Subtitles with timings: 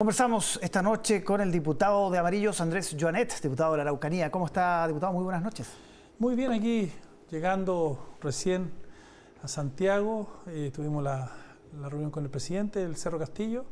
[0.00, 4.30] Conversamos esta noche con el diputado de Amarillos, Andrés Joanet, diputado de la Araucanía.
[4.30, 5.12] ¿Cómo está, diputado?
[5.12, 5.66] Muy buenas noches.
[6.20, 6.92] Muy bien, aquí
[7.28, 8.70] llegando recién
[9.42, 11.32] a Santiago, eh, tuvimos la,
[11.88, 13.64] reunión con el presidente del Cerro Castillo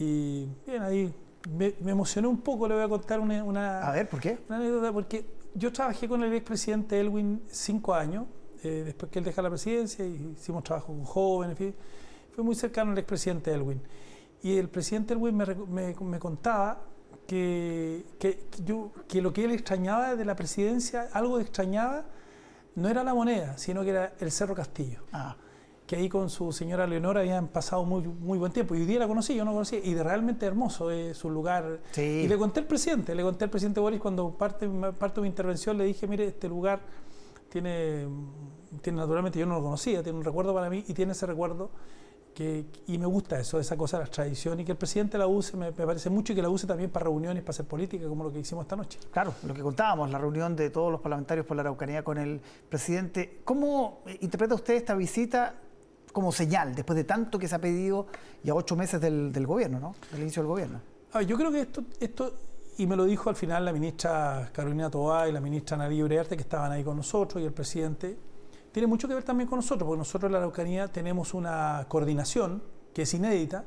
[0.00, 1.14] y bien, ahí
[1.56, 4.40] me, emocioné un poco, le voy a contar una, A ver, ¿por qué?
[4.48, 5.24] Una anécdota, porque
[5.54, 8.26] yo trabajé con el expresidente Elwin cinco años,
[8.64, 11.74] eh, después que él deja la presidencia, y hicimos trabajo con jóvenes, en fin,
[12.34, 13.80] fui muy cercano al expresidente Elwin.
[14.42, 16.82] Y el presidente Elwin me, me, contaba
[17.26, 22.04] que, que, yo, que lo que él extrañaba de la presidencia, algo extrañaba,
[22.76, 25.00] no era la moneda, sino que era el Cerro Castillo.
[25.12, 25.36] Ah.
[25.86, 28.74] Que ahí con su señora Leonora habían pasado muy, muy buen tiempo.
[28.74, 31.80] Y hoy día la conocí, yo no conocía, y de realmente hermoso es su lugar.
[31.96, 35.28] Y le conté al presidente, le conté al presidente Boris cuando parte, parte de mi
[35.28, 36.80] intervención, le dije, mire, este lugar
[37.48, 38.06] tiene,
[38.82, 41.70] tiene naturalmente, yo no lo conocía, tiene un recuerdo para mí y tiene ese recuerdo
[42.86, 45.56] y me gusta eso, esa cosa de la tradición y que el presidente la use,
[45.56, 48.32] me, parece mucho y que la use también para reuniones, para hacer política, como lo
[48.32, 48.98] que hicimos esta noche.
[49.10, 52.40] Claro, lo que contábamos, la reunión de todos los parlamentarios por la Araucanía con el
[52.68, 53.40] presidente.
[53.44, 55.54] ¿Cómo interpreta usted esta visita
[56.12, 58.06] como señal, después de tanto que se ha pedido
[58.42, 59.94] ya ocho meses del, gobierno, ¿no?
[60.12, 60.80] del inicio del gobierno?
[61.26, 62.34] yo creo que esto, esto,
[62.76, 66.36] y me lo dijo al final la ministra Carolina Tobá y la ministra Nadia Uriarte,
[66.36, 68.16] que estaban ahí con nosotros, y el presidente,
[68.78, 72.62] tiene mucho que ver también con nosotros, porque nosotros en la Araucanía tenemos una coordinación
[72.94, 73.64] que es inédita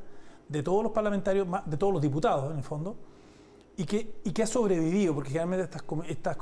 [0.48, 2.96] de todos los parlamentarios, de todos los diputados en el fondo,
[3.76, 6.38] y que, y que ha sobrevivido, porque generalmente estas, estas,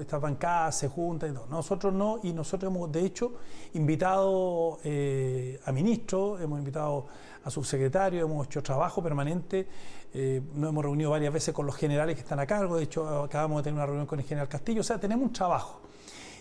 [0.00, 1.48] estas bancadas se juntan y todo.
[1.50, 3.32] Nosotros no, y nosotros hemos de hecho
[3.74, 7.04] invitado eh, a ministros, hemos invitado
[7.44, 9.68] a subsecretarios, hemos hecho trabajo permanente,
[10.14, 13.24] eh, nos hemos reunido varias veces con los generales que están a cargo, de hecho
[13.24, 15.82] acabamos de tener una reunión con el general Castillo, o sea, tenemos un trabajo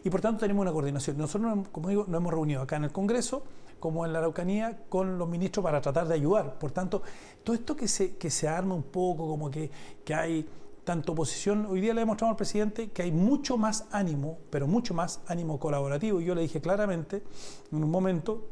[0.03, 1.17] y por tanto tenemos una coordinación.
[1.17, 3.43] Nosotros, como digo, nos hemos reunido acá en el Congreso,
[3.79, 6.57] como en la Araucanía, con los ministros para tratar de ayudar.
[6.57, 7.01] Por tanto,
[7.43, 9.69] todo esto que se, que se arma un poco, como que,
[10.03, 10.47] que hay
[10.83, 14.93] tanto oposición, hoy día le demostramos al presidente que hay mucho más ánimo, pero mucho
[14.93, 16.21] más ánimo colaborativo.
[16.21, 17.23] Y yo le dije claramente
[17.71, 18.47] en un momento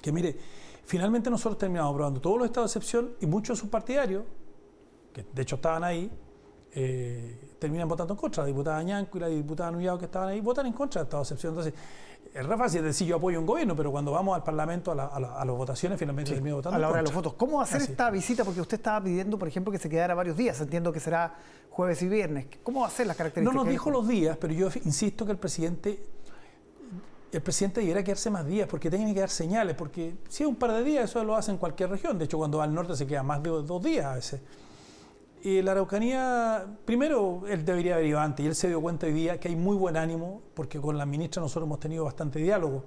[0.00, 0.36] que, mire,
[0.86, 4.24] finalmente nosotros terminamos aprobando todos los estados de excepción y muchos de sus partidarios,
[5.12, 6.10] que de hecho estaban ahí,
[6.74, 8.42] eh, terminan votando en contra.
[8.42, 11.20] La diputada Ñanco y la diputada Nuyao que estaban ahí votan en contra de esta
[11.20, 11.52] excepción.
[11.52, 11.74] Entonces,
[12.34, 15.46] es re fácil decir yo apoyo un gobierno, pero cuando vamos al Parlamento a, las
[15.56, 16.76] votaciones, finalmente termina votando.
[16.76, 17.34] A la hora de los votos.
[17.34, 18.44] ¿Cómo hacer esta visita?
[18.44, 20.58] Porque usted estaba pidiendo, por ejemplo, que se quedara varios días.
[20.60, 21.34] Entiendo que será
[21.70, 22.46] jueves y viernes.
[22.62, 23.54] ¿Cómo va a ser las características?
[23.54, 26.06] No nos dijo los días, pero yo insisto que el presidente.
[27.32, 30.56] El presidente debiera quedarse más días porque tiene que dar señales, porque si es un
[30.56, 32.18] par de días, eso lo hace en cualquier región.
[32.18, 34.40] De hecho, cuando va al norte se queda más de dos días a veces.
[35.44, 39.12] Y la Araucanía, primero, él debería haber ido antes y él se dio cuenta hoy
[39.12, 42.84] día que hay muy buen ánimo, porque con la ministra nosotros hemos tenido bastante diálogo.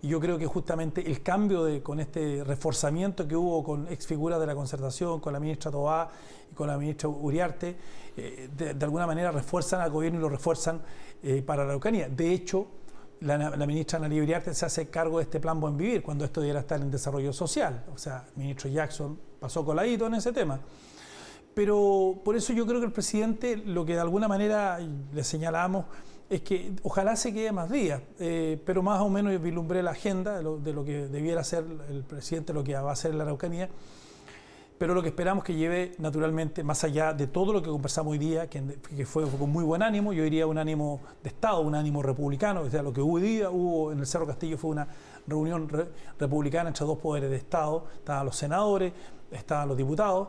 [0.00, 4.06] Y yo creo que justamente el cambio de, con este reforzamiento que hubo con ex
[4.06, 6.08] figuras de la concertación, con la ministra Tobá
[6.50, 7.76] y con la ministra Uriarte,
[8.16, 10.80] eh, de, alguna manera refuerzan al gobierno y lo refuerzan
[11.22, 12.08] eh, para la Araucanía.
[12.08, 12.68] De hecho,
[13.20, 16.60] la, ministra Nari Uriarte se hace cargo de este plan Buen Vivir, cuando esto debiera
[16.60, 17.84] estar en desarrollo social.
[17.92, 20.58] O sea, el ministro Jackson pasó coladito en ese tema.
[21.58, 25.86] Pero por eso yo creo que el presidente, lo que de alguna manera le señalamos,
[26.30, 30.36] es que ojalá se quede más días, eh, pero más o menos vislumbré la agenda
[30.36, 33.68] de lo, que debiera ser el presidente, lo que va a hacer la Araucanía,
[34.78, 38.18] pero lo que esperamos que lleve naturalmente, más allá de todo lo que conversamos hoy
[38.18, 38.62] día, que,
[39.04, 42.70] fue, con muy buen ánimo, yo diría un ánimo de Estado, un ánimo republicano, o
[42.70, 44.86] sea, lo que hoy día, hubo en el Cerro Castillo fue una
[45.26, 45.68] reunión
[46.20, 48.92] republicana entre dos poderes de Estado, estaban los senadores,
[49.32, 50.28] estaban los diputados,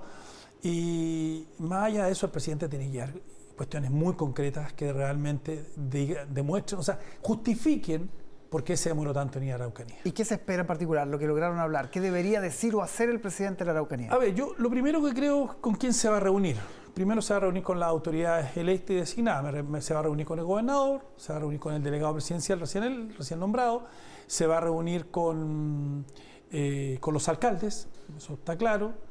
[0.62, 3.14] y más allá de eso, el presidente tiene que dar
[3.56, 8.10] cuestiones muy concretas que realmente demuestren, o sea, justifiquen
[8.50, 9.98] por qué se demoró tanto en ir a Araucanía.
[10.04, 11.90] ¿Y qué se espera en particular, lo que lograron hablar?
[11.90, 14.12] ¿Qué debería decir o hacer el presidente de la Araucanía?
[14.12, 16.58] A ver, yo lo primero que creo con quién se va a reunir.
[16.94, 19.54] Primero se va a reunir con las autoridades electas y designadas.
[19.84, 22.60] Se va a reunir con el gobernador, se va a reunir con el delegado presidencial
[22.60, 23.86] recién, recién nombrado,
[24.26, 26.06] se va a reunir con,
[26.52, 27.88] eh, con los alcaldes,
[28.18, 29.09] eso está claro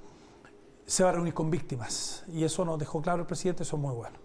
[0.88, 3.82] se va a reunir con víctimas y eso nos dejó claro el presidente, eso es
[3.82, 4.16] muy bueno.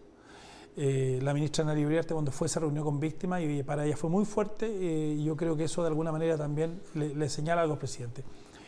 [0.77, 4.09] Eh, la ministra Nari Uriarte cuando fue se reunió con víctimas y para ella fue
[4.09, 7.73] muy fuerte eh, y yo creo que eso de alguna manera también le, señala algo
[7.73, 8.23] al presidente.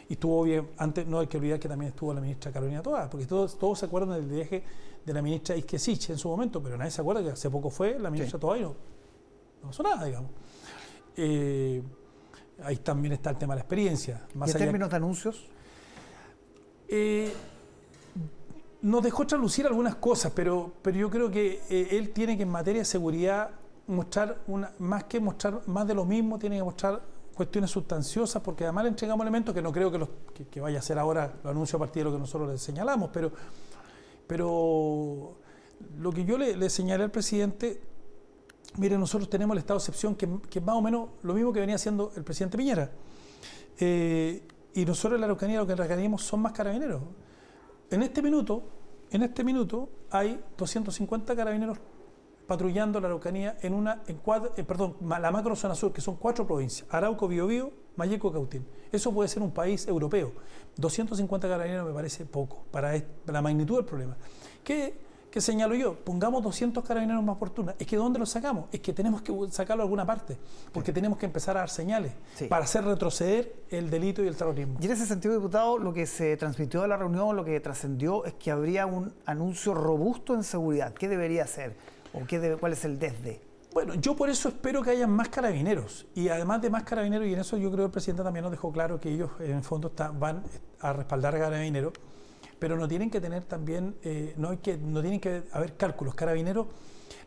[0.10, 3.10] Y estuvo bien, antes no hay que olvidar que también estuvo la ministra Carolina Toa,
[3.10, 4.62] porque todos, todos se acuerdan del viaje
[5.06, 7.98] de la ministra Isquesich en su momento, pero nadie se acuerda que hace poco fue
[7.98, 8.60] la ministra sí.
[8.60, 8.76] y no,
[9.64, 10.32] pasó nada, digamos.
[11.16, 11.82] Eh,
[12.62, 14.28] ahí también está el tema de la experiencia.
[14.34, 15.48] Más ¿Y en términos de anuncios?
[18.86, 22.50] Nos dejó traslucir algunas cosas, pero, pero yo creo que eh, él tiene que en
[22.50, 23.50] materia de seguridad
[23.88, 27.02] mostrar, una, más que mostrar más de lo mismo, tiene que mostrar
[27.34, 30.10] cuestiones sustanciosas, porque además le entregamos elementos que no creo que, los,
[30.52, 33.10] que, vaya a ser ahora, lo anuncio a partir de lo que nosotros le señalamos,
[33.12, 33.32] pero,
[34.28, 35.36] pero
[35.98, 37.82] lo que yo le, señalé al presidente,
[38.78, 41.52] mire, nosotros tenemos el estado de excepción que, que, es más o menos lo mismo
[41.52, 42.92] que venía haciendo el presidente Piñera.
[43.80, 47.02] Eh, y nosotros en la Araucanía lo que requerimos son más carabineros.
[47.92, 48.64] En este minuto,
[49.12, 51.78] en este minuto hay 250 carabineros
[52.48, 54.20] patrullando la Araucanía en una, en
[54.58, 58.66] eh, perdón, la macro zona sur, que son cuatro provincias, Arauco, Biobío, Mayeco, Cautín.
[58.92, 60.34] Eso puede ser un país europeo.
[60.78, 62.94] 250 carabineros me parece poco para
[63.26, 64.18] la magnitud del problema.
[64.64, 65.05] ¿Qué,
[65.36, 65.96] ¿Qué señalo yo?
[65.96, 67.76] Pongamos 200 carabineros más oportunos.
[67.78, 68.70] Es que ¿dónde los sacamos?
[68.72, 70.38] Es que tenemos que sacarlo a alguna parte,
[70.72, 72.14] porque tenemos que empezar a dar señales
[72.48, 74.78] para hacer retroceder el delito y el terrorismo.
[74.80, 78.24] Y en ese sentido, diputado, lo que se transmitió de la reunión, lo que trascendió
[78.24, 80.94] es que habría un anuncio robusto en seguridad.
[80.94, 81.76] ¿Qué debería hacer?
[82.14, 83.42] ¿O qué debe, cuál es el desde?
[83.74, 86.08] Bueno, yo por eso espero que haya más carabineros.
[86.16, 88.52] Y además de más carabineros, y en eso yo creo que el presidente también nos
[88.52, 90.44] dejó claro que ellos en el fondo van
[90.80, 91.92] a respaldar a carabineros
[92.60, 96.16] pero no tienen que tener también, eh, no, hay que, no tienen que haber cálculos.
[96.16, 96.68] Carabineros,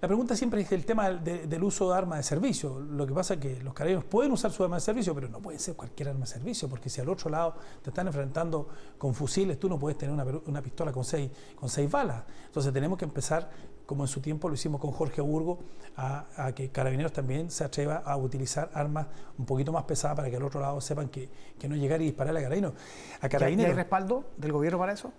[0.01, 2.79] la pregunta siempre es el tema del uso de armas de servicio.
[2.79, 5.41] Lo que pasa es que los carabineros pueden usar su arma de servicio, pero no
[5.41, 9.13] puede ser cualquier arma de servicio, porque si al otro lado te están enfrentando con
[9.13, 10.15] fusiles, tú no puedes tener
[10.47, 12.23] una, pistola con seis, con seis balas.
[12.47, 13.51] Entonces tenemos que empezar,
[13.89, 15.61] como en su tiempo lo hicimos con Jorge Burgo,
[15.97, 19.07] a, que carabineros también se atreva a utilizar armas
[19.39, 22.05] un poquito más pesadas para que al otro lado sepan que, que no llegar y
[22.05, 22.75] disparar a carabineros.
[23.23, 23.71] A carabineros.
[23.71, 25.11] ¿Hay respaldo del gobierno para eso?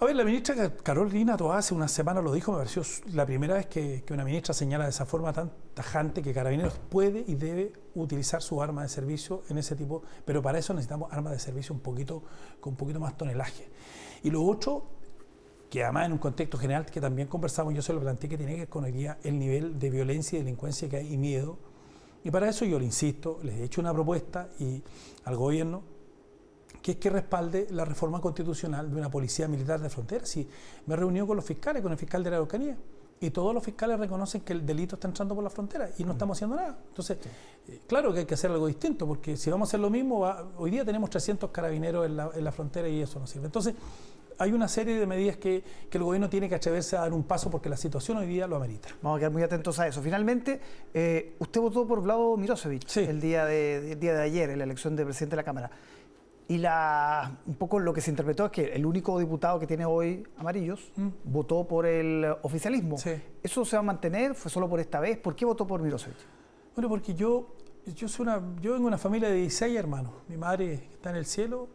[0.00, 2.82] A ver, la ministra Carolina Toá hace una semana lo dijo, me pareció
[3.12, 7.24] la primera vez que, una ministra señala de esa forma tan tajante que Carabineros puede
[7.24, 11.34] y debe utilizar su arma de servicio en ese tipo, pero para eso necesitamos armas
[11.34, 12.24] de servicio un poquito,
[12.58, 13.70] con un poquito más tonelaje.
[14.24, 15.01] Y lo otro,
[15.72, 18.52] que además en un contexto general que también conversamos, yo se lo planteé que tiene
[18.52, 21.56] que ver con el, día el nivel de violencia y delincuencia que hay y miedo.
[22.24, 24.82] Y para eso yo le insisto, les he hecho una propuesta y
[25.24, 25.82] al gobierno
[26.82, 30.26] que es que respalde la reforma constitucional de una policía militar de frontera.
[30.26, 30.46] Si
[30.84, 32.76] me he reunido con los fiscales, con el fiscal de la Araucanía,
[33.18, 36.12] y todos los fiscales reconocen que el delito está entrando por la frontera y no
[36.12, 36.76] estamos haciendo nada.
[36.88, 37.16] Entonces,
[37.68, 40.28] eh, claro que hay que hacer algo distinto, porque si vamos a hacer lo mismo,
[40.58, 43.46] hoy día tenemos 300 carabineros en la, frontera y eso no sirve.
[43.46, 43.74] Entonces,
[44.38, 47.50] hay una serie de medidas que, el gobierno tiene que atreverse a dar un paso
[47.50, 48.88] porque la situación hoy día lo amerita.
[49.02, 50.02] Vamos a quedar muy atentos a eso.
[50.02, 50.60] Finalmente,
[50.94, 54.64] eh, usted votó por Vlado Mirosevic el, día de, el día de ayer en la
[54.64, 55.70] elección de presidente de la Cámara.
[56.48, 59.84] Y la, un poco lo que se interpretó es que el único diputado que tiene
[59.84, 61.08] hoy amarillos mm.
[61.24, 62.96] votó por el oficialismo.
[63.42, 64.34] ¿Eso se va a mantener?
[64.34, 65.18] ¿Fue solo por esta vez?
[65.18, 66.18] ¿Por qué votó por Mirosevic?
[66.74, 67.54] Bueno, porque yo,
[67.94, 70.12] yo, soy una, yo vengo de una familia de 16 hermanos.
[70.28, 71.68] Mi madre, que está en el cielo,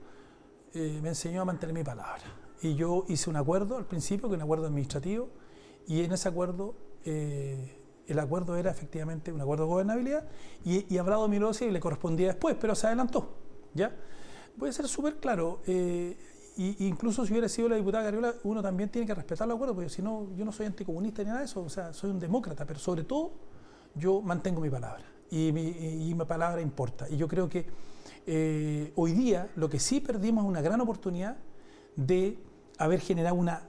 [0.73, 2.21] eh, me enseñó a mantener mi palabra.
[2.61, 5.29] Y yo hice un acuerdo al principio, que un acuerdo administrativo,
[5.87, 6.75] y en ese acuerdo,
[7.05, 10.27] eh, el acuerdo era efectivamente un acuerdo de gobernabilidad,
[10.65, 13.35] y, y a Vlado Mirosevic le correspondía después, pero se adelantó.
[13.73, 13.91] ¿ya?
[14.57, 15.61] voy a ser súper claro.
[15.65, 16.17] Eh,
[16.57, 19.89] incluso si hubiera sido la diputada Cariola, uno también tiene que respetar los acuerdos, porque
[19.89, 22.65] si no, yo no soy anticomunista ni nada de eso, o sea, soy un demócrata,
[22.65, 23.33] pero sobre todo
[23.93, 27.07] yo mantengo mi palabra y mi, palabra importa.
[27.09, 27.67] Y yo creo que
[28.25, 31.37] eh, hoy día lo que sí perdimos es una gran oportunidad
[31.97, 32.39] de
[32.77, 33.67] haber generado una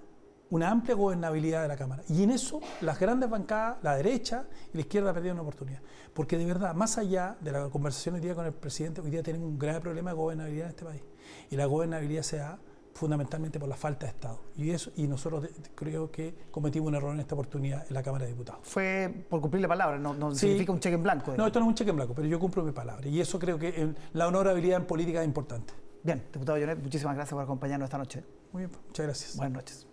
[0.50, 2.02] una amplia gobernabilidad de la Cámara.
[2.08, 5.80] Y en eso las grandes bancadas, la derecha y la izquierda perdieron una oportunidad.
[6.14, 9.22] Porque de verdad, más allá de la conversación hoy día con el presidente, hoy día
[9.22, 11.02] tenemos un grave problema de gobernabilidad en este país.
[11.50, 12.58] Y la gobernabilidad se da
[12.94, 14.40] fundamentalmente por la falta de Estado.
[14.56, 15.46] Y, eso, y nosotros
[15.76, 18.60] creo que cometimos un error en esta oportunidad en la Cámara de Diputados.
[18.64, 21.34] Fue por cumplir la palabra, no, significa un cheque en blanco.
[21.36, 23.06] No, esto no es un cheque en blanco, pero yo cumplo mi palabra.
[23.06, 25.74] Y eso creo que la honorabilidad en política es importante.
[26.02, 28.24] Bien, diputado Jonet, muchísimas gracias por acompañarnos esta noche.
[28.52, 29.36] Muy bien, muchas gracias.
[29.36, 29.87] Buenas noches.